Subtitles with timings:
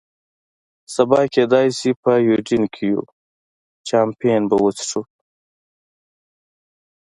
[0.95, 3.03] سبا کېدای شي په یوډین کې یو،
[3.87, 5.01] چامپېن به وڅښو.